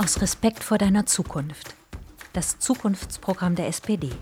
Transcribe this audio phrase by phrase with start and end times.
[0.00, 1.74] Aus Respekt vor deiner Zukunft.
[2.32, 4.12] Das Zukunftsprogramm der SPD.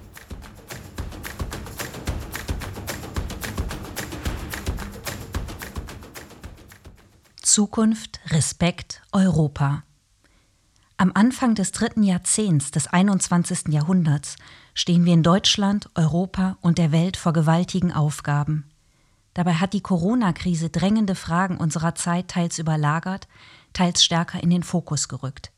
[7.43, 9.83] Zukunft, Respekt, Europa.
[10.97, 13.69] Am Anfang des dritten Jahrzehnts des 21.
[13.69, 14.37] Jahrhunderts
[14.73, 18.65] stehen wir in Deutschland, Europa und der Welt vor gewaltigen Aufgaben.
[19.35, 23.29] Dabei hat die Corona-Krise drängende Fragen unserer Zeit teils überlagert,
[23.75, 25.53] teils stärker in den Fokus gerückt.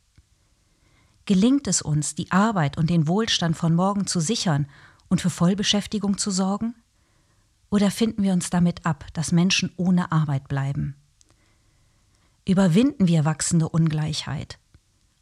[1.28, 4.66] Gelingt es uns, die Arbeit und den Wohlstand von morgen zu sichern
[5.10, 6.74] und für Vollbeschäftigung zu sorgen?
[7.68, 10.96] Oder finden wir uns damit ab, dass Menschen ohne Arbeit bleiben?
[12.46, 14.58] Überwinden wir wachsende Ungleichheit?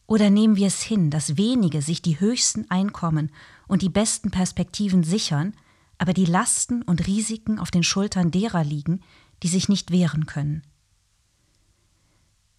[0.06, 3.32] Oder nehmen wir es hin, dass wenige sich die höchsten Einkommen
[3.66, 5.54] und die besten Perspektiven sichern,
[5.98, 9.00] aber die Lasten und Risiken auf den Schultern derer liegen,
[9.42, 10.62] die sich nicht wehren können?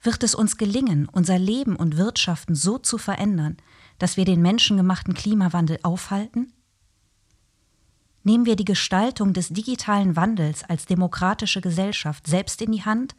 [0.08, 3.58] Wird es uns gelingen, unser Leben und Wirtschaften so zu verändern,
[4.00, 6.54] dass wir den menschengemachten Klimawandel aufhalten?
[8.24, 13.18] Nehmen wir die Gestaltung des digitalen Wandels als demokratische Gesellschaft selbst in die Hand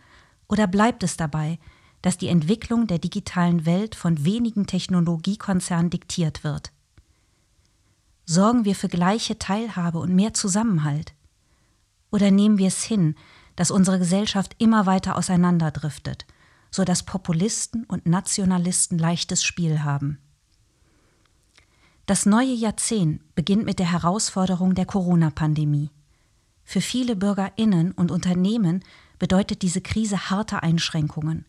[0.49, 1.59] oder bleibt es dabei,
[2.01, 6.73] dass die Entwicklung der digitalen Welt von wenigen Technologiekonzernen diktiert wird?
[8.25, 11.13] Sorgen wir für gleiche Teilhabe und mehr Zusammenhalt?
[12.11, 13.15] Oder nehmen wir es hin,
[13.57, 16.25] dass unsere Gesellschaft immer weiter auseinanderdriftet,
[16.71, 20.19] so dass Populisten und Nationalisten leichtes Spiel haben?
[22.07, 25.91] Das neue Jahrzehnt beginnt mit der Herausforderung der Corona-Pandemie.
[26.65, 28.83] Für viele Bürgerinnen und Unternehmen
[29.19, 31.45] bedeutet diese Krise harte Einschränkungen.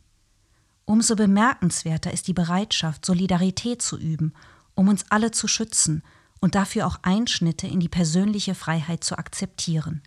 [0.86, 4.34] Umso bemerkenswerter ist die Bereitschaft, Solidarität zu üben,
[4.76, 6.04] um uns alle zu schützen
[6.40, 10.02] und dafür auch Einschnitte in die persönliche Freiheit zu akzeptieren.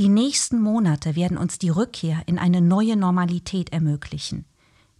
[0.00, 4.46] Die nächsten Monate werden uns die Rückkehr in eine neue Normalität ermöglichen,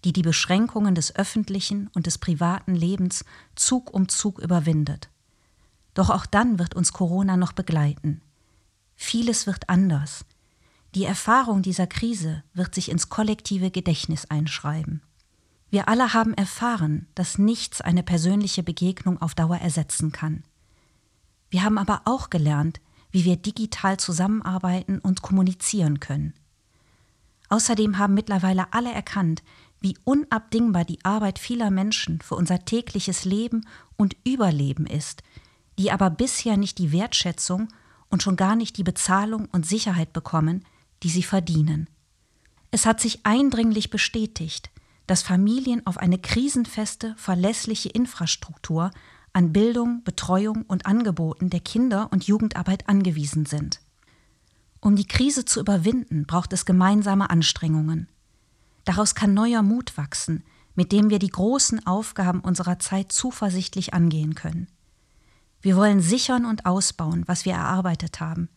[0.05, 5.09] die die Beschränkungen des öffentlichen und des privaten Lebens Zug um Zug überwindet.
[5.95, 8.21] Doch auch dann wird uns Corona noch begleiten.
[8.95, 10.27] Vieles wird anders.
[10.95, 15.01] Die Erfahrung dieser Krise wird sich ins kollektive Gedächtnis einschreiben.
[15.71, 20.45] Wir alle haben erfahren, dass nichts eine persönliche Begegnung auf Dauer ersetzen kann.
[21.49, 26.35] Wir haben aber auch gelernt, wie wir digital zusammenarbeiten und kommunizieren können.
[27.49, 29.43] Außerdem haben mittlerweile alle erkannt,
[29.81, 33.67] wie unabdingbar die Arbeit vieler Menschen für unser tägliches Leben
[33.97, 35.23] und Überleben ist,
[35.79, 37.69] die aber bisher nicht die Wertschätzung
[38.09, 40.65] und schon gar nicht die Bezahlung und Sicherheit bekommen,
[41.03, 41.89] die sie verdienen.
[42.71, 44.71] Es hat sich eindringlich bestätigt,
[45.07, 48.91] dass Familien auf eine krisenfeste, verlässliche Infrastruktur
[49.33, 53.81] an Bildung, Betreuung und Angeboten der Kinder- und Jugendarbeit angewiesen sind.
[54.81, 58.09] Um die Krise zu überwinden, braucht es gemeinsame Anstrengungen.
[58.85, 60.43] Daraus kann neuer Mut wachsen,
[60.75, 64.69] mit dem wir die großen Aufgaben unserer Zeit zuversichtlich angehen können.
[65.61, 68.49] Wir wollen sichern und ausbauen, was wir erarbeitet haben.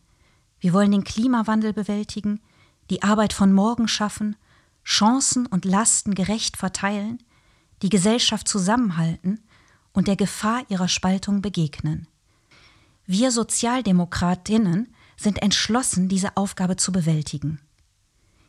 [0.58, 2.40] Wir wollen den Klimawandel bewältigen,
[2.88, 4.36] die Arbeit von morgen schaffen,
[4.82, 7.22] Chancen und Lasten gerecht verteilen,
[7.82, 9.43] die Gesellschaft zusammenhalten
[9.94, 12.06] und der Gefahr ihrer Spaltung begegnen.
[13.06, 17.60] Wir Sozialdemokratinnen sind entschlossen, diese Aufgabe zu bewältigen.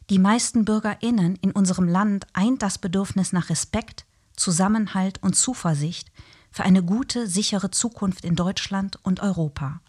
[0.09, 4.05] Die meisten Bürgerinnen in unserem Land eint das Bedürfnis nach Respekt,
[4.35, 6.11] Zusammenhalt und Zuversicht
[6.51, 9.81] für eine gute, sichere Zukunft in Deutschland und Europa.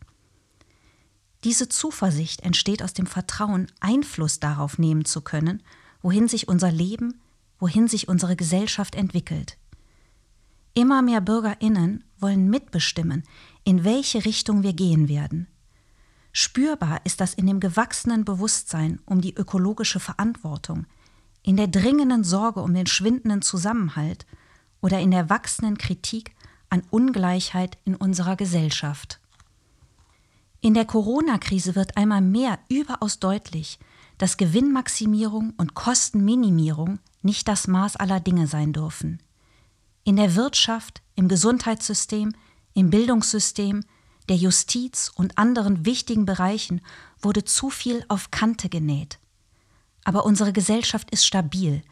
[1.44, 5.62] Diese Zuversicht entsteht aus dem Vertrauen, Einfluss darauf nehmen zu können,
[6.02, 7.20] wohin sich unser Leben,
[7.58, 9.56] wohin sich unsere Gesellschaft entwickelt.
[10.76, 13.22] Immer mehr Bürgerinnen wollen mitbestimmen,
[13.64, 15.46] in welche Richtung wir gehen werden.
[16.32, 20.84] Spürbar ist das in dem gewachsenen Bewusstsein um die ökologische Verantwortung,
[21.42, 24.26] in der dringenden Sorge um den schwindenden Zusammenhalt
[24.82, 26.36] oder in der wachsenden Kritik
[26.68, 29.18] an Ungleichheit in unserer Gesellschaft.
[30.60, 33.78] In der Corona-Krise wird einmal mehr überaus deutlich,
[34.18, 39.22] dass Gewinnmaximierung und Kostenminimierung nicht das Maß aller Dinge sein dürfen.
[40.06, 42.32] In der Wirtschaft, im Gesundheitssystem,
[42.74, 43.82] im Bildungssystem,
[44.28, 46.80] der Justiz und anderen wichtigen Bereichen
[47.20, 49.18] wurde zu viel auf Kante genäht.
[50.04, 51.82] Aber unsere Gesellschaft ist stabil,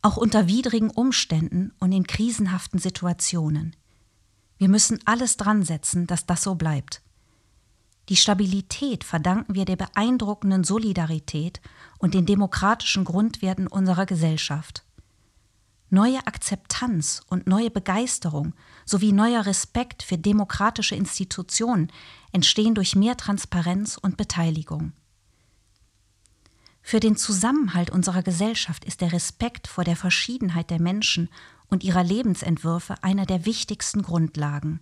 [0.00, 3.76] auch unter widrigen Umständen und in krisenhaften Situationen.
[4.56, 7.02] Wir müssen alles dran setzen, dass das so bleibt.
[8.08, 11.60] Die Stabilität verdanken wir der beeindruckenden Solidarität
[11.98, 14.82] und den demokratischen Grundwerten unserer Gesellschaft.
[15.92, 18.54] Neue Akzeptanz und neue Begeisterung
[18.86, 21.90] sowie neuer Respekt für demokratische Institutionen
[22.30, 24.92] entstehen durch mehr Transparenz und Beteiligung.
[26.80, 31.28] Für den Zusammenhalt unserer Gesellschaft ist der Respekt vor der Verschiedenheit der Menschen
[31.68, 34.80] und ihrer Lebensentwürfe einer der wichtigsten Grundlagen.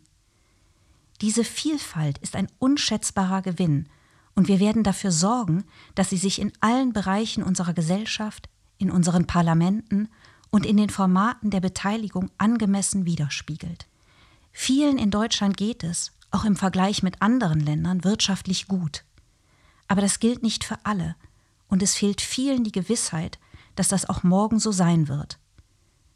[1.23, 3.89] Diese Vielfalt ist ein unschätzbarer Gewinn,
[4.35, 5.65] und wir werden dafür sorgen,
[5.97, 10.09] dass sie sich in allen Bereichen unserer Gesellschaft, in unseren Parlamenten
[10.51, 13.87] und in den Formaten der Beteiligung angemessen widerspiegelt.
[14.53, 19.05] Vielen in Deutschland geht es, auch im Vergleich mit anderen Ländern, wirtschaftlich gut.
[19.87, 21.17] Aber das gilt nicht für alle,
[21.69, 23.39] und es fehlt vielen die Gewissheit,
[23.77, 25.39] dass das auch morgen so sein wird.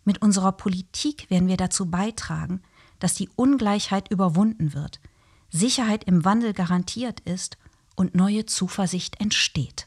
[0.05, 2.63] Mit unserer Politik werden wir dazu beitragen,
[2.99, 5.01] dass die Ungleichheit überwunden wird,
[5.51, 7.59] Sicherheit im Wandel garantiert ist
[7.95, 9.87] und neue Zuversicht entsteht.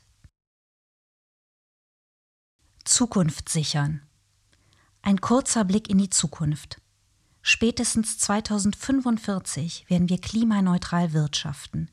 [2.84, 4.05] Zukunft sichern.
[5.08, 6.82] Ein kurzer Blick in die Zukunft.
[7.44, 11.92] Spätestens 2045 werden wir klimaneutral wirtschaften.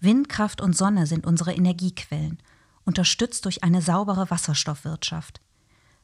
[0.00, 2.42] Windkraft und Sonne sind unsere Energiequellen,
[2.84, 5.40] unterstützt durch eine saubere Wasserstoffwirtschaft.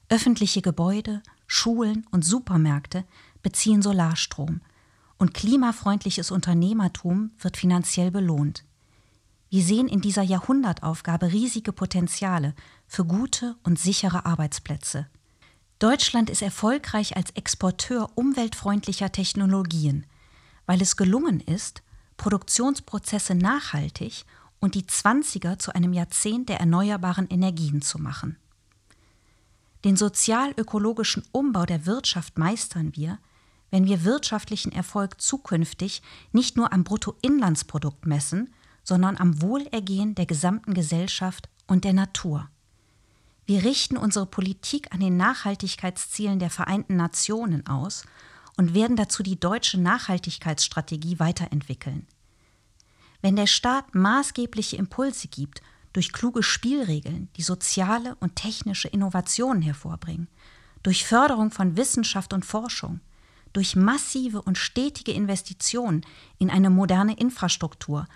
[0.08, 3.04] Öffentliche Gebäude, Schulen und Supermärkte
[3.42, 4.60] beziehen Solarstrom
[5.18, 8.64] und klimafreundliches Unternehmertum wird finanziell belohnt.
[9.50, 12.54] Wir sehen in dieser Jahrhundertaufgabe riesige Potenziale
[12.86, 15.08] für gute und sichere Arbeitsplätze.
[15.78, 20.06] Deutschland ist erfolgreich als Exporteur umweltfreundlicher Technologien,
[20.66, 21.82] weil es gelungen ist,
[22.16, 24.24] Produktionsprozesse nachhaltig
[24.58, 28.36] und die Zwanziger zu einem Jahrzehnt der erneuerbaren Energien zu machen.
[29.84, 33.20] Den sozial-ökologischen Umbau der Wirtschaft meistern wir,
[33.70, 36.02] wenn wir wirtschaftlichen Erfolg zukünftig
[36.32, 38.52] nicht nur am Bruttoinlandsprodukt messen,
[38.82, 42.50] sondern am Wohlergehen der gesamten Gesellschaft und der Natur.
[43.48, 48.04] Wir richten unsere Politik an den Nachhaltigkeitszielen der Vereinten Nationen aus
[48.58, 52.06] und werden dazu die deutsche Nachhaltigkeitsstrategie weiterentwickeln.
[53.22, 55.62] Wenn der Staat maßgebliche Impulse gibt
[55.94, 60.28] durch kluge Spielregeln, die soziale und technische Innovationen hervorbringen,
[60.82, 63.00] durch Förderung von Wissenschaft und Forschung,
[63.54, 66.04] durch massive und stetige Investitionen
[66.36, 68.08] in eine moderne Infrastruktur,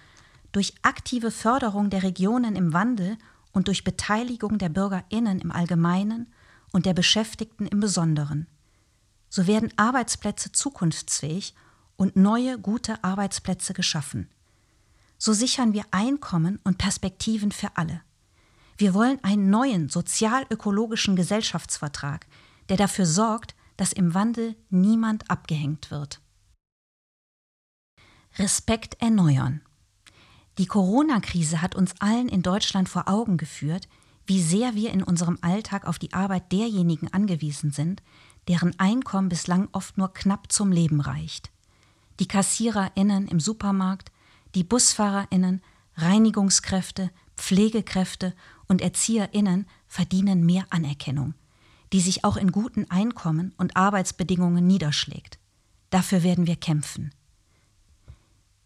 [0.53, 3.17] durch aktive Förderung der Regionen im Wandel
[3.53, 6.33] und durch Beteiligung der Bürgerinnen im Allgemeinen
[6.73, 8.49] und der Beschäftigten im Besonderen.
[9.29, 11.55] So werden Arbeitsplätze zukunftsfähig
[11.97, 14.29] und neue gute Arbeitsplätze geschaffen.
[15.19, 18.03] So sichern wir Einkommen und Perspektiven für alle.
[18.77, 22.27] Wir wollen einen neuen sozial-ökologischen Gesellschaftsvertrag,
[22.69, 26.21] der dafür sorgt, dass im Wandel niemand abgehängt wird.
[28.39, 29.61] Respekt erneuern.
[30.59, 33.89] Die Corona-Krise hat uns allen in Deutschland vor Augen geführt,
[34.27, 38.03] wie sehr wir in unserem Alltag auf die Arbeit derjenigen angewiesen sind,
[38.49, 41.51] deren Einkommen bislang oft nur knapp zum Leben reicht.
[42.21, 44.13] Die Kassiererinnen im Supermarkt,
[44.55, 45.63] die Busfahrerinnen,
[45.97, 48.35] Reinigungskräfte, Pflegekräfte
[48.69, 51.35] und Erzieherinnen verdienen mehr Anerkennung,
[51.93, 55.39] die sich auch in guten Einkommen und Arbeitsbedingungen niederschlägt.
[55.91, 57.13] Dafür werden wir kämpfen.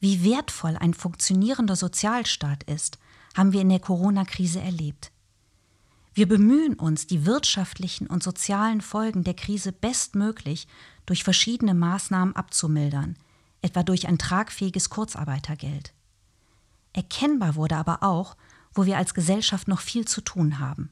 [0.08, 3.00] Wie wertvoll ein funktionierender Sozialstaat ist,
[3.36, 5.10] haben wir in der Corona-Krise erlebt.
[6.14, 10.68] Wir bemühen uns, die wirtschaftlichen und sozialen Folgen der Krise bestmöglich
[11.06, 13.16] durch verschiedene Maßnahmen abzumildern,
[13.62, 15.92] etwa durch ein tragfähiges Kurzarbeitergeld.
[16.92, 18.36] Erkennbar wurde aber auch,
[18.74, 20.88] wo wir als Gesellschaft noch viel zu tun haben.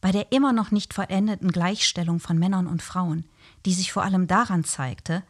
[0.00, 3.24] Bei der immer noch nicht vollendeten Gleichstellung von Männern und Frauen,
[3.66, 5.24] die sich vor allem daran zeigte,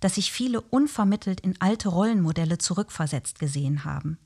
[0.00, 4.18] dass sich viele unvermittelt in alte Rollenmodelle zurückversetzt gesehen haben.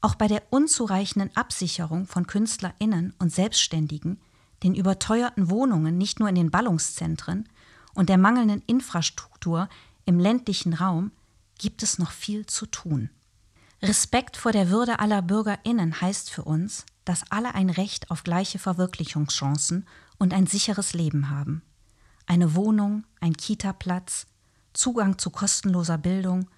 [0.00, 4.18] Auch bei der unzureichenden Absicherung von Künstlerinnen und Selbstständigen,
[4.62, 7.48] den überteuerten Wohnungen nicht nur in den Ballungszentren
[7.94, 9.68] und der mangelnden Infrastruktur
[10.04, 11.12] im ländlichen Raum
[11.58, 13.10] gibt es noch viel zu tun.
[13.82, 18.58] Respekt vor der Würde aller Bürgerinnen heißt für uns, dass alle ein Recht auf gleiche
[18.58, 19.86] Verwirklichungschancen
[20.18, 21.62] und ein sicheres Leben haben.
[22.26, 24.26] Eine Wohnung, ein Kitaplatz,
[24.72, 26.48] Zugang zu kostenloser Bildung,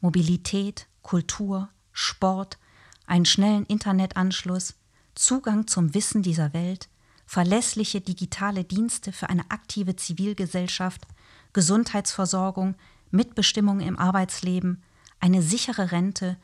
[0.00, 2.58] Mobilität, Kultur, Sport,
[3.06, 4.74] einen schnellen Internetanschluss,
[5.14, 6.88] Zugang zum Wissen dieser Welt,
[7.26, 11.06] verlässliche digitale Dienste für eine aktive Zivilgesellschaft,
[11.52, 12.74] Gesundheitsversorgung,
[13.10, 14.82] Mitbestimmung im Arbeitsleben,
[15.20, 16.36] eine sichere Rente,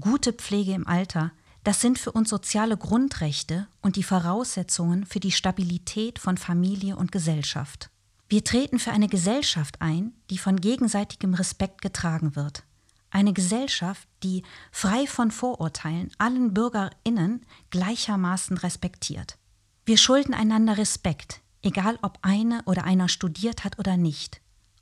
[0.00, 1.32] gute Pflege im Alter,
[1.64, 7.10] das sind für uns soziale Grundrechte und die Voraussetzungen für die Stabilität von Familie und
[7.10, 7.90] Gesellschaft.
[8.28, 12.64] Wir treten für eine Gesellschaft ein, die von gegenseitigem Respekt getragen wird.
[13.10, 14.42] Eine Gesellschaft, die
[14.72, 19.38] frei von Vorurteilen allen Bürgerinnen gleichermaßen respektiert.
[19.84, 24.40] Wir schulden einander Respekt, egal ob eine oder einer studiert hat oder nicht,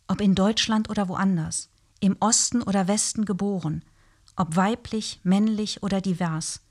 [0.09, 1.69] ob in Deutschland oder woanders,
[2.01, 3.85] im Osten oder Westen geboren,
[4.37, 6.63] ob weiblich, männlich oder divers,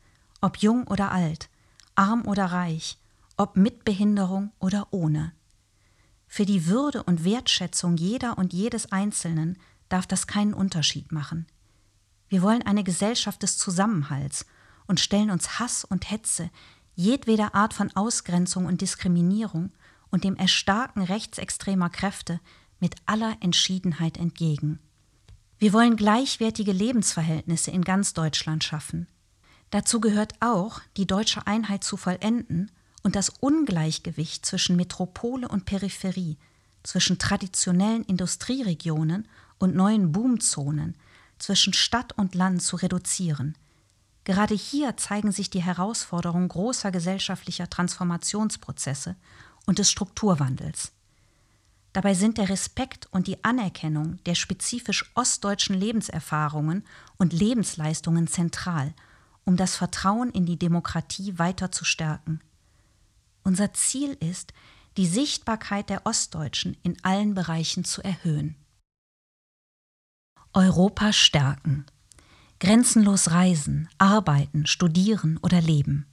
[0.42, 1.50] ob jung oder alt,
[1.94, 2.98] arm oder reich,
[3.38, 5.34] ob mit Behinderung oder ohne.
[6.36, 9.56] Für die Würde und Wertschätzung jeder und jedes Einzelnen
[9.88, 11.46] darf das keinen Unterschied machen.
[12.28, 14.48] Wir wollen eine Gesellschaft des Zusammenhalts
[14.88, 16.50] und stellen uns Hass und Hetze,
[16.96, 19.74] jedweder Art von Ausgrenzung und Diskriminierung
[20.10, 22.40] und dem Erstarken rechtsextremer Kräfte
[22.80, 24.80] mit aller Entschiedenheit entgegen.
[25.60, 29.06] Wir wollen gleichwertige Lebensverhältnisse in ganz Deutschland schaffen.
[29.70, 32.72] Dazu gehört auch, die deutsche Einheit zu vollenden
[33.04, 36.38] und das Ungleichgewicht zwischen Metropole und Peripherie,
[36.84, 39.28] zwischen traditionellen Industrieregionen
[39.60, 40.96] und neuen Boomzonen,
[41.38, 43.56] zwischen Stadt und Land zu reduzieren.
[44.24, 49.16] Gerade hier zeigen sich die Herausforderungen großer gesellschaftlicher Transformationsprozesse
[49.66, 50.94] und des Strukturwandels.
[51.92, 56.86] Dabei sind der Respekt und die Anerkennung der spezifisch ostdeutschen Lebenserfahrungen
[57.18, 58.94] und Lebensleistungen zentral,
[59.46, 62.40] um das Vertrauen in die Demokratie weiter zu stärken.
[63.44, 64.54] Unser Ziel ist,
[64.98, 68.56] die Sichtbarkeit der Ostdeutschen in allen Bereichen zu erhöhen.
[70.54, 71.86] Europa stärken.
[72.60, 76.06] Grenzenlos reisen, arbeiten, studieren oder leben.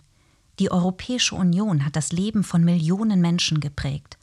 [0.58, 4.18] Die Europäische Union hat das Leben von Millionen Menschen geprägt,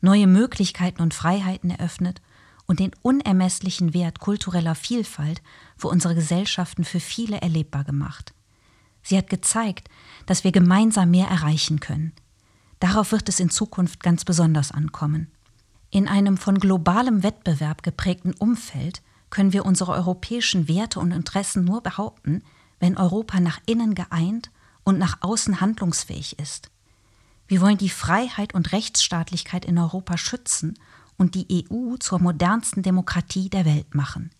[0.00, 2.22] neue Möglichkeiten und Freiheiten eröffnet
[2.66, 5.42] und den unermesslichen Wert kultureller Vielfalt
[5.76, 8.34] für unsere Gesellschaften für viele erlebbar gemacht.
[9.02, 9.88] Sie hat gezeigt,
[10.26, 12.12] dass wir gemeinsam mehr erreichen können.
[12.80, 15.30] Darauf wird es in Zukunft ganz besonders ankommen.
[15.90, 21.82] In einem von globalem Wettbewerb geprägten Umfeld können wir unsere europäischen Werte und Interessen nur
[21.82, 22.42] behaupten,
[22.80, 24.50] wenn Europa nach innen geeint
[24.84, 26.70] und nach außen handlungsfähig ist.
[27.48, 30.78] Wir wollen die Freiheit und Rechtsstaatlichkeit in Europa schützen
[31.16, 34.30] und die EU zur modernsten Demokratie der Welt machen.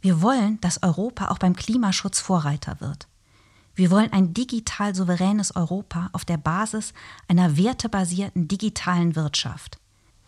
[0.00, 3.06] Wir wollen, dass Europa auch beim Klimaschutz Vorreiter wird.
[3.74, 6.92] Wir wollen ein digital souveränes Europa auf der Basis
[7.28, 9.78] einer wertebasierten digitalen Wirtschaft.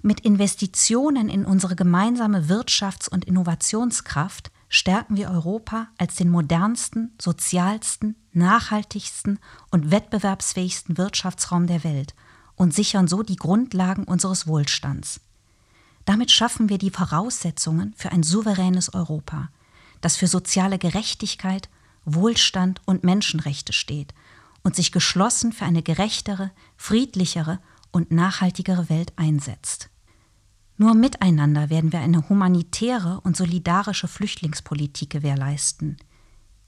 [0.03, 8.17] Mit Investitionen in unsere gemeinsame Wirtschafts- und Innovationskraft stärken wir Europa als den modernsten, sozialsten,
[8.33, 9.39] nachhaltigsten
[9.71, 12.15] und wettbewerbsfähigsten Wirtschaftsraum der Welt
[12.57, 15.21] und sichern so die Grundlagen unseres Wohlstands.
[16.05, 19.49] Damit schaffen wir die Voraussetzungen für ein souveränes Europa,
[20.01, 21.69] das für soziale Gerechtigkeit,
[22.05, 24.15] Wohlstand und Menschenrechte steht
[24.63, 27.61] und sich geschlossen für eine gerechtere, friedlichere
[27.93, 29.91] und nachhaltigere Welt einsetzt.
[30.77, 35.99] Nur miteinander werden wir eine humanitäre und solidarische Flüchtlingspolitik gewährleisten.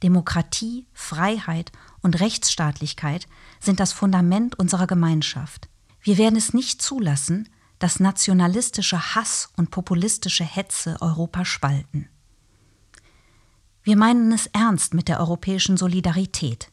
[0.03, 3.27] Demokratie, Freiheit und Rechtsstaatlichkeit
[3.59, 5.69] sind das Fundament unserer Gemeinschaft.
[6.01, 12.09] Wir werden es nicht zulassen, dass nationalistische Hass und populistische Hetze Europa spalten.
[13.87, 16.73] Wir meinen es ernst mit der europäischen Solidarität.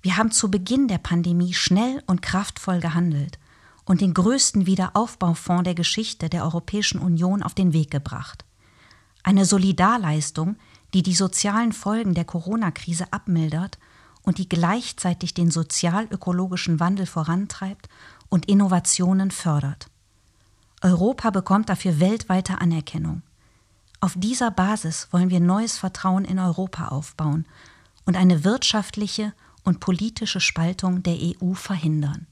[0.00, 3.38] Wir haben zu Beginn der Pandemie schnell und kraftvoll gehandelt
[3.84, 8.44] und den größten Wiederaufbaufonds der Geschichte der Europäischen Union auf den Weg gebracht.
[9.22, 10.56] Eine Solidarleistung,
[10.94, 13.78] die die sozialen Folgen der Corona-Krise abmildert
[14.22, 17.88] und die gleichzeitig den sozial-ökologischen Wandel vorantreibt
[18.30, 19.86] und Innovationen fördert.
[20.80, 23.22] Europa bekommt dafür weltweite Anerkennung.
[24.02, 27.46] Auf dieser Basis wollen wir neues Vertrauen in Europa aufbauen
[28.04, 29.32] und eine wirtschaftliche
[29.62, 32.26] und politische Spaltung der EU verhindern.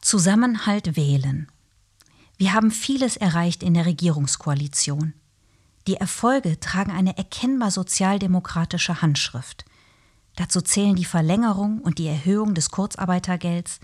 [0.00, 1.48] Zusammenhalt wählen.
[2.36, 5.14] Wir haben vieles erreicht in der Regierungskoalition.
[5.88, 9.64] Die Erfolge tragen eine erkennbar sozialdemokratische Handschrift.
[10.36, 13.80] Dazu zählen die Verlängerung und die Erhöhung des Kurzarbeitergelds,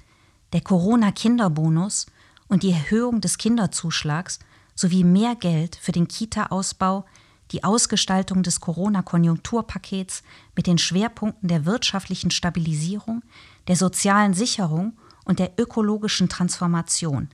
[0.53, 2.07] der Corona-Kinderbonus
[2.47, 4.39] und die Erhöhung des Kinderzuschlags
[4.77, 7.05] sowie mehr Geld für den Kita-Ausbau,
[7.51, 10.23] die Ausgestaltung des Corona-Konjunkturpakets
[10.55, 13.23] mit den Schwerpunkten der wirtschaftlichen Stabilisierung,
[13.69, 17.29] der sozialen Sicherung und der ökologischen Transformation.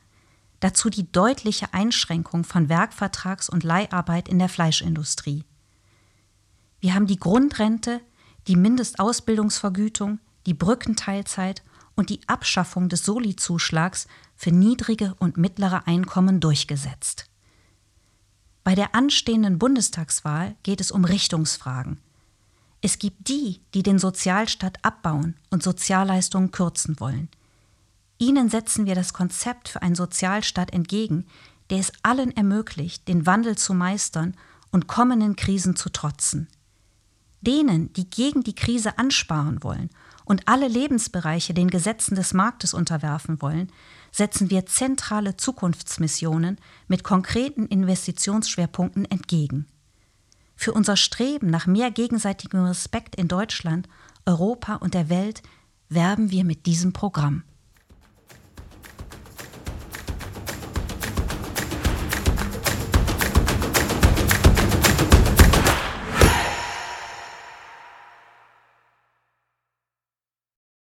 [0.61, 5.45] Dazu die deutliche Einschränkung von Werkvertrags- und Leiharbeit in der Fleischindustrie.
[6.81, 8.01] Wir haben die Grundrente,
[8.47, 11.63] die Mindestausbildungsvergütung, die Brückenteilzeit
[11.95, 14.07] und die Abschaffung des Soli-Zuschlags
[14.37, 17.32] für niedrige und mittlere Einkommen durchgesetzt.
[18.65, 21.99] Bei der anstehenden Bundestagswahl geht es um Richtungsfragen.
[22.81, 27.29] Es gibt die, die den Sozialstaat abbauen und Sozialleistungen kürzen wollen–
[28.23, 31.27] Ihnen setzen wir das Konzept für einen Sozialstaat entgegen,
[31.71, 34.37] der es allen ermöglicht, den Wandel zu meistern
[34.71, 36.47] und kommenden Krisen zu trotzen.
[37.41, 39.91] Denen, die gegen die Krise ansparen wollen
[40.33, 43.71] und alle Lebensbereiche den Gesetzen des Marktes unterwerfen wollen,
[44.13, 46.57] setzen wir zentrale Zukunftsmissionen
[46.89, 49.67] mit konkreten Investitionsschwerpunkten entgegen.
[50.57, 53.91] Für unser Streben nach mehr gegenseitigem Respekt in Deutschland,
[54.25, 55.43] Europa und der Welt
[55.91, 57.43] werben wir mit diesem Programm.